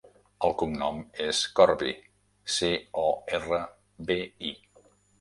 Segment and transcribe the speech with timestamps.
[0.45, 1.93] El cognom és Corbi:
[2.57, 2.73] ce,
[3.05, 3.07] o,
[3.41, 3.63] erra,
[4.11, 4.21] be,
[4.53, 4.57] i.